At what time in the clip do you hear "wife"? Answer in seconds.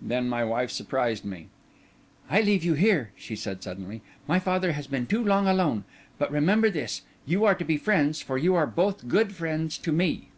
0.44-0.70